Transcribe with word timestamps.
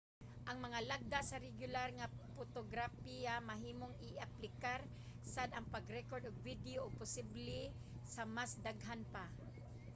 ang 0.49 0.57
mga 0.65 0.79
lagda 0.91 1.19
sa 1.25 1.41
regular 1.47 1.87
nga 1.99 2.11
potograpiya 2.37 3.33
mahimong 3.49 3.95
i-aplikar 4.09 4.81
sad 5.33 5.49
sa 5.53 5.65
pag-rekord 5.73 6.23
og 6.25 6.43
video 6.49 6.77
ug 6.85 6.99
posible 7.01 7.59
sa 8.13 8.23
mas 8.35 8.51
daghan 8.65 9.01
pa 9.13 9.25